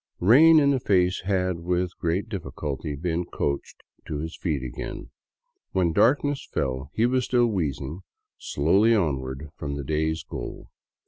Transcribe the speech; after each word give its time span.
"Rain 0.33 0.59
in 0.59 0.71
the 0.71 0.79
Face" 0.79 1.21
had 1.31 1.59
with 1.59 1.95
great 1.99 2.27
difficulty 2.27 2.95
been 2.95 3.23
coaxed 3.23 3.83
to 4.07 4.17
his 4.17 4.35
feet 4.35 4.63
again. 4.63 5.11
When 5.73 5.93
darkness 5.93 6.43
fell, 6.51 6.89
he 6.95 7.05
was 7.05 7.25
still 7.25 7.45
wheezing 7.45 7.99
slowly 8.39 8.95
on 8.95 9.19
ward 9.19 9.41
far 9.41 9.49
from 9.57 9.75
the 9.75 9.83
day's 9.83 10.23
goal. 10.23 10.69